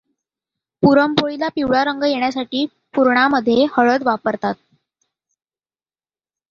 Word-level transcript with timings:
पुरण 0.83 1.13
पोळीला 1.13 1.47
पिवळा 1.55 1.83
रंग 1.83 2.03
येण्यासाठी 2.03 2.65
पुराणामध्ये 2.93 3.65
हळद 3.71 4.03
वापरतात. 4.03 4.53